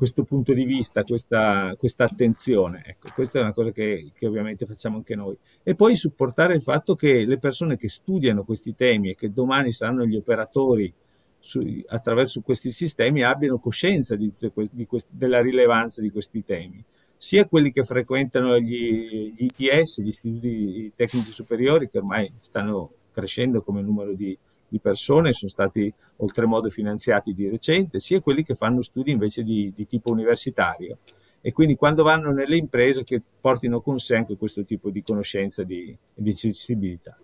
questo 0.02 0.24
punto 0.24 0.52
di 0.52 0.66
vista, 0.66 1.04
questa, 1.04 1.76
questa 1.78 2.06
attenzione. 2.06 2.82
Ecco, 2.88 3.10
questa 3.14 3.38
è 3.38 3.44
una 3.44 3.54
cosa 3.54 3.70
che, 3.70 4.10
che, 4.16 4.26
ovviamente 4.26 4.66
facciamo 4.66 4.98
anche 4.98 5.14
noi. 5.14 5.38
E 5.62 5.76
poi 5.76 5.96
supportare 5.96 6.56
il 6.56 6.64
fatto 6.64 6.96
che 6.96 7.24
le 7.24 7.38
persone 7.38 7.78
che 7.78 7.88
studiano 7.88 8.44
questi 8.44 8.74
temi 8.74 9.12
e 9.12 9.16
che 9.16 9.32
domani 9.32 9.72
saranno 9.72 10.04
gli 10.08 10.16
operatori 10.16 10.92
su, 11.38 11.62
attraverso 11.86 12.42
questi 12.42 12.72
sistemi 12.72 13.24
abbiano 13.24 13.60
coscienza 13.60 14.16
di, 14.16 14.34
di 14.72 14.88
quest, 14.88 15.10
della 15.12 15.40
rilevanza 15.40 16.02
di 16.02 16.10
questi 16.10 16.44
temi, 16.44 16.84
sia 17.16 17.46
quelli 17.46 17.72
che 17.72 17.84
frequentano 17.84 18.58
gli, 18.58 19.36
gli 19.38 19.52
ITS, 19.56 20.02
gli 20.02 20.08
istituti 20.08 20.92
tecnici 20.96 21.32
superiori, 21.32 21.92
che 21.92 22.00
ormai 22.00 22.34
stanno 22.40 22.92
crescendo 23.12 23.62
come 23.62 23.84
numero 23.84 24.14
di, 24.14 24.36
di 24.72 24.80
persone, 24.80 25.34
sono 25.34 25.52
stati 25.52 25.94
oltremodo 26.18 26.70
finanziati 26.70 27.34
di 27.34 27.50
recente, 27.50 28.00
sia 28.00 28.22
quelli 28.22 28.42
che 28.42 28.56
fanno 28.56 28.82
studi 28.82 29.12
invece 29.12 29.44
di, 29.44 29.74
di 29.76 29.86
tipo 29.86 30.12
universitario. 30.12 31.00
E 31.42 31.52
quindi 31.52 31.76
quando 31.76 32.04
vanno 32.04 32.32
nelle 32.32 32.56
imprese 32.56 33.04
che 33.04 33.22
portino 33.42 33.82
con 33.82 34.00
sé 34.00 34.16
anche 34.16 34.38
questo 34.38 34.64
tipo 34.64 34.90
di 34.90 35.04
conoscenza 35.04 35.64
e 35.64 35.66
di, 35.66 35.98
di 36.14 36.30
accessibilità. 36.30 37.18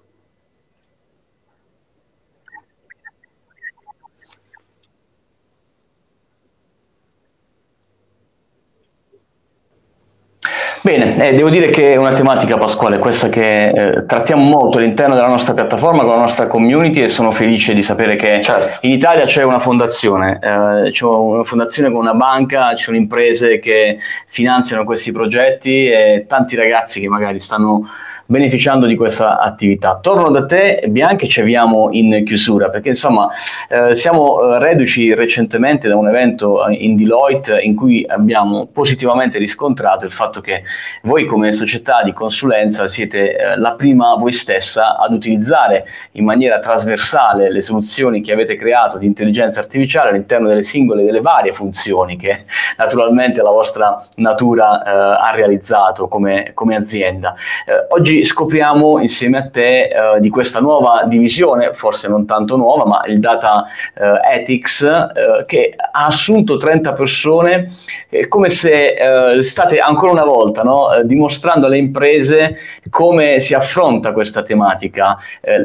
Bene, 10.87 11.27
eh, 11.27 11.35
devo 11.35 11.49
dire 11.49 11.69
che 11.69 11.91
è 11.91 11.95
una 11.97 12.13
tematica, 12.13 12.57
Pasquale, 12.57 12.97
questa 12.97 13.27
che 13.27 13.71
eh, 13.71 14.05
trattiamo 14.05 14.41
molto 14.41 14.77
all'interno 14.77 15.15
della 15.15 15.27
nostra 15.27 15.53
piattaforma, 15.53 16.03
con 16.03 16.11
la 16.11 16.21
nostra 16.21 16.47
community 16.47 17.01
e 17.01 17.09
sono 17.09 17.31
felice 17.31 17.73
di 17.73 17.83
sapere 17.83 18.15
che 18.15 18.39
certo. 18.41 18.77
in 18.83 18.93
Italia 18.93 19.25
c'è 19.25 19.43
una 19.43 19.59
fondazione, 19.59 20.39
eh, 20.41 20.91
c'è 20.91 21.03
una 21.03 21.43
fondazione 21.43 21.91
con 21.91 21.99
una 21.99 22.13
banca, 22.13 22.73
ci 22.75 22.85
sono 22.85 22.95
imprese 22.95 23.59
che 23.59 23.97
finanziano 24.27 24.85
questi 24.85 25.11
progetti 25.11 25.89
e 25.89 26.23
tanti 26.25 26.55
ragazzi 26.55 27.01
che 27.01 27.09
magari 27.09 27.37
stanno 27.39 27.85
beneficiando 28.27 28.85
di 28.85 28.95
questa 28.95 29.39
attività. 29.39 29.97
Torno 30.01 30.29
da 30.29 30.45
te, 30.45 30.83
Bianca, 30.89 31.25
e 31.25 31.29
ci 31.29 31.39
avviamo 31.39 31.89
in 31.91 32.23
chiusura, 32.25 32.69
perché 32.69 32.89
insomma 32.89 33.29
eh, 33.69 33.95
siamo 33.95 34.41
eh, 34.41 34.59
reduci 34.59 35.13
recentemente 35.13 35.87
da 35.87 35.95
un 35.95 36.07
evento 36.07 36.67
eh, 36.67 36.75
in 36.75 36.95
Deloitte 36.95 37.59
in 37.59 37.75
cui 37.75 38.05
abbiamo 38.07 38.67
positivamente 38.71 39.39
riscontrato 39.39 40.05
il 40.05 40.11
fatto 40.11 40.41
che 40.41 40.63
voi 41.03 41.25
come 41.25 41.51
società 41.51 42.03
di 42.03 42.11
consulenza 42.13 42.87
siete 42.87 43.35
eh, 43.35 43.57
la 43.57 43.73
prima 43.73 44.15
voi 44.15 44.31
stessa 44.31 44.97
ad 44.97 45.13
utilizzare 45.13 45.85
in 46.13 46.25
maniera 46.25 46.59
trasversale 46.59 47.51
le 47.51 47.61
soluzioni 47.61 48.21
che 48.21 48.33
avete 48.33 48.55
creato 48.55 48.97
di 48.97 49.05
intelligenza 49.05 49.59
artificiale 49.59 50.09
all'interno 50.09 50.47
delle 50.47 50.63
singole, 50.63 51.03
delle 51.03 51.21
varie 51.21 51.53
funzioni 51.53 52.17
che 52.17 52.43
naturalmente 52.77 53.41
la 53.41 53.51
vostra 53.51 54.05
natura 54.15 54.83
eh, 54.83 54.89
ha 55.21 55.31
realizzato 55.33 56.07
come, 56.07 56.51
come 56.53 56.75
azienda. 56.75 57.35
Eh, 57.65 57.85
scopriamo 58.23 58.99
insieme 58.99 59.37
a 59.37 59.49
te 59.49 59.89
uh, 59.91 60.19
di 60.19 60.29
questa 60.29 60.59
nuova 60.59 61.03
divisione, 61.05 61.73
forse 61.73 62.07
non 62.07 62.25
tanto 62.25 62.55
nuova, 62.55 62.85
ma 62.85 63.03
il 63.05 63.19
Data 63.19 63.65
uh, 63.95 64.03
Ethics, 64.31 64.81
uh, 64.81 65.45
che 65.45 65.73
ha 65.75 66.05
assunto 66.05 66.57
30 66.57 66.93
persone, 66.93 67.73
è 68.09 68.27
come 68.27 68.49
se 68.49 68.95
state 69.41 69.77
ancora 69.77 70.11
una 70.11 70.23
volta 70.23 70.63
no, 70.63 70.87
dimostrando 71.03 71.65
alle 71.65 71.77
imprese 71.77 72.55
come 72.89 73.39
si 73.39 73.53
affronta 73.53 74.13
questa 74.13 74.43
tematica 74.43 75.17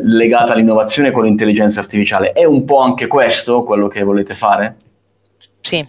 legata 0.02 0.52
all'innovazione 0.52 1.12
con 1.12 1.24
l'intelligenza 1.24 1.80
artificiale. 1.80 2.32
È 2.32 2.44
un 2.44 2.64
po' 2.64 2.80
anche 2.80 3.06
questo 3.06 3.62
quello 3.62 3.86
che 3.86 4.02
volete 4.02 4.34
fare? 4.34 4.76
Sì. 5.60 5.86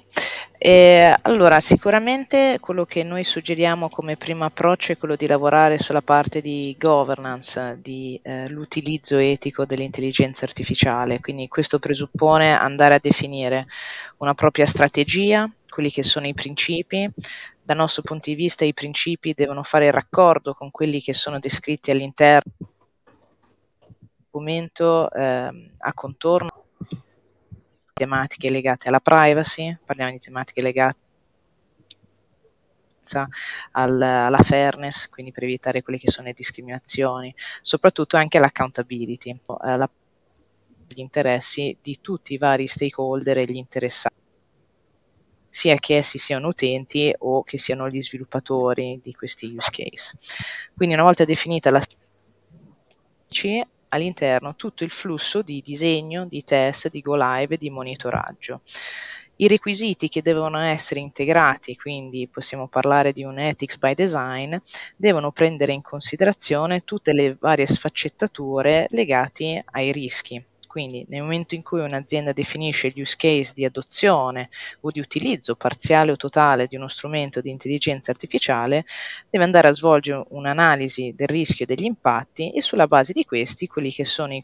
Eh, 0.65 1.13
allora, 1.24 1.60
sicuramente 1.60 2.58
quello 2.62 2.86
che 2.86 3.03
noi 3.03 3.25
suggeriamo 3.25 3.89
come 3.89 4.15
primo 4.15 4.46
approccio 4.46 4.93
è 4.93 4.98
quello 4.98 5.17
di 5.17 5.27
lavorare 5.27 5.77
sulla 5.77 6.01
parte 6.01 6.39
di 6.39 6.74
governance, 6.79 7.79
di 7.82 8.17
eh, 8.24 8.48
l'utilizzo 8.48 9.17
etico 9.17 9.65
dell'intelligenza 9.65 10.46
artificiale. 10.46 11.20
Quindi 11.20 11.50
questo 11.50 11.79
presuppone 11.79 12.58
andare 12.58 12.93
a 12.93 13.00
definire 13.01 13.67
una 14.20 14.34
propria 14.36 14.65
strategia, 14.65 15.51
quelli 15.67 15.91
che 15.91 16.01
sono 16.01 16.27
i 16.27 16.34
principi. 16.34 17.12
Dal 17.62 17.75
nostro 17.75 18.01
punto 18.01 18.29
di 18.29 18.36
vista 18.36 18.63
i 18.63 18.74
principi 18.74 19.34
devono 19.34 19.63
fare 19.63 19.91
raccordo 19.91 20.53
con 20.53 20.72
quelli 20.72 21.01
che 21.01 21.13
sono 21.13 21.39
descritti 21.39 21.91
all'interno 21.91 22.53
del 22.58 23.98
documento 24.32 25.12
eh, 25.12 25.72
a 25.77 25.93
contorno 25.93 26.62
tematiche 27.93 28.50
legate 28.50 28.88
alla 28.88 29.00
privacy, 29.00 29.77
parliamo 29.85 30.12
di 30.12 30.19
tematiche 30.19 30.62
legate 30.62 30.97
al, 33.71 34.01
alla 34.01 34.41
fairness, 34.41 35.09
quindi 35.09 35.31
per 35.31 35.43
evitare 35.43 35.81
quelle 35.81 36.00
che 36.00 36.09
sono 36.09 36.27
le 36.27 36.33
discriminazioni, 36.33 37.33
soprattutto 37.62 38.17
anche 38.17 38.39
l'accountability, 38.39 39.29
eh, 39.29 39.89
gli 40.88 41.00
interessi 41.00 41.77
di 41.81 42.00
tutti 42.01 42.33
i 42.33 42.38
vari 42.38 42.67
stakeholder 42.67 43.39
e 43.39 43.45
gli 43.45 43.55
interessati 43.55 44.21
sia 45.50 45.75
che 45.75 45.97
essi 45.97 46.17
siano 46.17 46.47
utenti 46.47 47.13
o 47.15 47.43
che 47.43 47.60
siano 47.60 47.88
gli 47.88 48.01
sviluppatori 48.01 48.99
di 49.03 49.13
questi 49.13 49.45
use 49.56 49.69
case. 49.69 50.17
Quindi 50.75 50.95
una 50.95 51.03
volta 51.03 51.25
definita 51.25 51.69
la 51.69 51.82
all'interno 53.93 54.56
tutto 54.56 54.84
il 54.84 54.89
flusso 54.89 55.41
di 55.41 55.62
disegno, 55.63 56.25
di 56.25 56.43
test, 56.43 56.89
di 56.89 57.01
go 57.01 57.15
live 57.15 57.53
e 57.53 57.58
di 57.58 57.69
monitoraggio. 57.69 58.62
I 59.38 59.47
requisiti 59.47 60.10
che 60.10 60.21
devono 60.21 60.60
essere 60.60 60.99
integrati, 60.99 61.75
quindi 61.75 62.27
possiamo 62.27 62.67
parlare 62.67 63.13
di 63.13 63.23
un 63.23 63.39
ethics 63.39 63.77
by 63.77 63.93
design, 63.93 64.56
devono 64.95 65.32
prendere 65.32 65.73
in 65.73 65.82
considerazione 65.82 66.84
tutte 66.84 67.13
le 67.13 67.36
varie 67.39 67.65
sfaccettature 67.65 68.88
legate 68.89 69.63
ai 69.71 69.91
rischi 69.91 70.43
quindi 70.73 71.05
nel 71.09 71.21
momento 71.21 71.53
in 71.53 71.62
cui 71.62 71.81
un'azienda 71.81 72.31
definisce 72.31 72.89
gli 72.89 72.99
use 72.99 73.13
case 73.15 73.51
di 73.53 73.63
adozione 73.63 74.49
o 74.79 74.89
di 74.89 74.99
utilizzo 74.99 75.53
parziale 75.53 76.12
o 76.12 76.15
totale 76.15 76.65
di 76.65 76.75
uno 76.75 76.88
strumento 76.88 77.41
di 77.41 77.51
intelligenza 77.51 78.09
artificiale, 78.09 78.83
deve 79.29 79.43
andare 79.43 79.67
a 79.67 79.73
svolgere 79.75 80.23
un'analisi 80.29 81.13
del 81.15 81.27
rischio 81.27 81.65
e 81.65 81.67
degli 81.75 81.86
impatti 81.86 82.49
e 82.53 82.63
sulla 82.63 82.88
base 82.88 83.13
di 83.13 83.23
questi 83.23 83.67
quelli 83.67 83.91
che 83.91 84.03
sono 84.03 84.33
i 84.33 84.41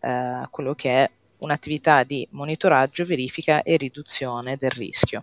eh, 0.00 0.46
quello 0.50 0.74
che 0.74 0.90
è 0.90 1.10
un'attività 1.38 2.02
di 2.02 2.26
monitoraggio, 2.32 3.04
verifica 3.04 3.62
e 3.62 3.76
riduzione 3.76 4.56
del 4.58 4.70
rischio. 4.70 5.22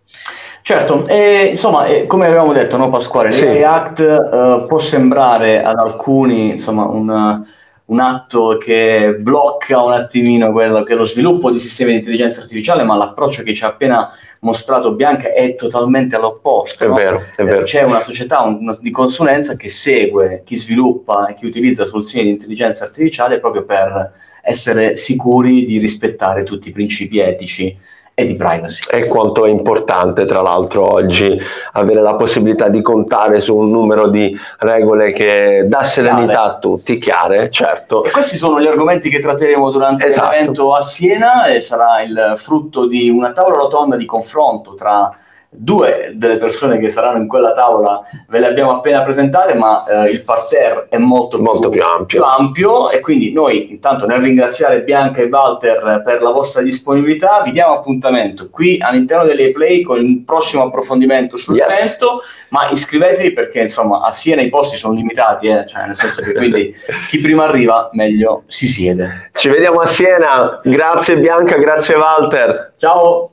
Certo, 0.62 1.06
e, 1.08 1.48
insomma, 1.48 1.88
eh, 1.88 2.08
come 2.08 2.28
avevamo 2.28 2.54
detto, 2.54 2.78
no, 2.78 2.88
Pasquale, 2.88 3.34
sì. 3.34 3.60
l'AI 3.60 3.94
eh, 3.98 4.66
può 4.66 4.80
sembrare 4.80 5.62
ad 5.62 5.76
alcuni 5.78 6.52
insomma, 6.52 6.86
un 6.86 7.44
un 7.86 8.00
atto 8.00 8.58
che 8.58 9.18
blocca 9.20 9.84
un 9.84 9.92
attimino 9.92 10.52
quello 10.52 10.84
che 10.84 10.94
è 10.94 10.96
lo 10.96 11.04
sviluppo 11.04 11.52
di 11.52 11.60
sistemi 11.60 11.92
di 11.92 11.98
intelligenza 11.98 12.42
artificiale, 12.42 12.84
ma 12.84 12.96
l'approccio 12.96 13.44
che 13.44 13.54
ci 13.54 13.64
ha 13.66 13.68
appena 13.68 14.10
mostrato 14.40 14.94
Bianca 14.94 15.34
è 15.34 15.56
totalmente 15.56 16.16
all'opposto. 16.16 16.84
È 16.84 16.88
no? 16.88 16.94
vero, 16.94 17.22
è 17.36 17.44
vero. 17.44 17.64
C'è 17.64 17.84
una 17.84 18.00
società 18.00 18.42
un, 18.42 18.76
di 18.80 18.92
consulenza 18.92 19.56
che 19.56 19.68
segue 19.68 20.44
chi 20.46 20.56
sviluppa 20.56 21.28
e 21.28 21.34
chi 21.34 21.46
utilizza 21.46 21.84
soluzioni 21.84 22.26
di 22.26 22.32
intelligenza 22.32 22.86
artificiale 22.86 23.40
proprio 23.40 23.64
per 23.64 24.14
essere 24.42 24.96
sicuri 24.96 25.66
di 25.66 25.78
rispettare 25.78 26.44
tutti 26.44 26.70
i 26.70 26.72
principi 26.72 27.20
etici 27.20 27.78
e 28.16 28.26
di 28.26 28.36
privacy. 28.36 28.84
E 28.92 29.08
quanto 29.08 29.46
è 29.46 29.50
importante, 29.50 30.26
tra 30.26 30.42
l'altro, 30.42 30.94
oggi 30.94 31.40
avere 31.74 32.02
la 32.02 32.16
possibilità 32.16 32.70
di 32.70 32.82
contare 32.82 33.40
su 33.40 33.56
un 33.56 33.72
numero 33.72 34.08
di 34.08 34.38
regole 34.60 35.12
che 35.12 35.66
dà 35.68 35.84
serenità 35.84 36.26
chiare. 36.26 36.50
a 36.50 36.58
tutti, 36.58 36.98
chiare, 37.00 37.50
certo. 37.50 38.04
E 38.04 38.12
questi 38.12 38.38
sono 38.38 38.60
gli 38.60 38.68
argomenti 38.68 39.10
che 39.10 39.20
tratteremo 39.20 39.72
durante 39.72 40.06
esatto. 40.06 40.30
l'evento 40.32 40.74
a 40.74 40.82
Siena 40.82 41.46
e 41.46 41.62
sarà 41.62 42.02
il 42.04 42.34
frutto 42.36 42.86
di 42.86 43.10
una 43.10 43.32
tavola 43.32 43.58
rotonda 43.58 43.96
di 43.96 44.06
confronto 44.06 44.76
tra 44.76 45.12
due 45.56 46.12
delle 46.16 46.38
persone 46.38 46.80
che 46.80 46.90
saranno 46.90 47.20
in 47.20 47.28
quella 47.28 47.54
tavola 47.54 48.02
ve 48.28 48.40
le 48.40 48.48
abbiamo 48.48 48.72
appena 48.72 49.04
presentate, 49.04 49.54
ma 49.54 49.86
eh, 49.86 50.10
il 50.10 50.22
parterre 50.24 50.88
è 50.90 50.98
molto, 50.98 51.40
molto 51.40 51.70
più, 51.70 51.80
più, 51.80 51.88
ampio. 51.88 52.06
più, 52.06 52.24
ampio. 52.24 52.90
e 52.90 53.00
quindi 53.00 53.32
noi 53.32 53.72
intanto 53.72 54.06
nel 54.06 54.20
ringraziare 54.20 54.82
Bianca 54.82 55.22
e 55.22 55.26
Walter 55.26 56.02
per 56.04 56.22
la 56.22 56.32
vostra 56.32 56.62
disponibilità 56.62 57.42
vi 57.44 57.52
diamo 57.52 57.74
appuntamento 57.74 58.50
qui 58.50 58.80
all'interno 58.82 59.26
delle 59.26 59.52
Play 59.52 59.82
con 59.82 59.98
il 59.98 60.24
prossimo 60.24 60.64
approfondimento 60.64 61.38
sull'evento, 61.38 62.22
yes. 62.22 62.48
ma 62.50 62.70
iscrivetevi 62.70 63.32
perché 63.32 63.62
insomma 63.62 64.02
a 64.02 64.12
Siena 64.12 64.42
i 64.42 64.50
posti 64.50 64.78
sono 64.78 64.94
limitati, 64.94 65.48
eh? 65.48 65.66
cioè, 65.68 65.86
nel 65.86 65.96
senso 65.96 66.22
che 66.22 66.34
quindi 66.34 66.74
chi 67.10 67.20
prima 67.20 67.46
arriva 67.46 67.90
meglio 67.94 68.44
si 68.48 68.68
siede. 68.68 69.30
Ci 69.34 69.50
vediamo 69.50 69.80
a 69.80 69.86
Siena, 69.86 70.60
grazie 70.64 71.18
Bianca, 71.18 71.58
grazie 71.58 71.96
Walter. 71.96 72.74
Ciao. 72.78 73.30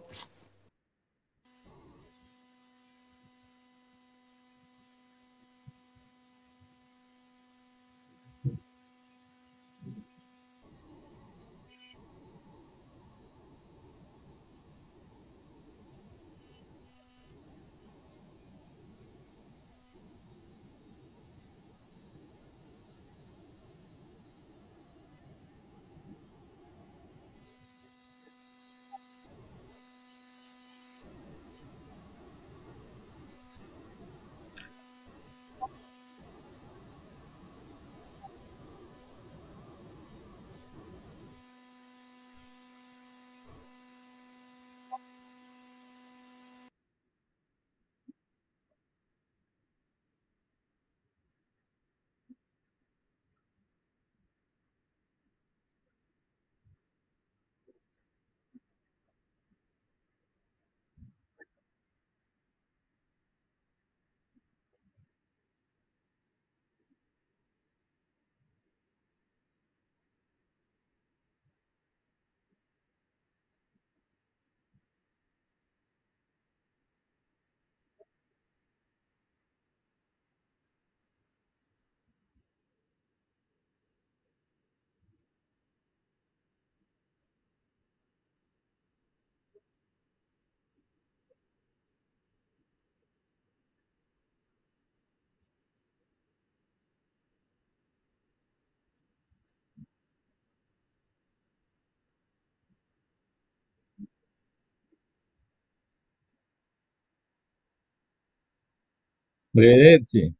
Brerete, 109.54 110.32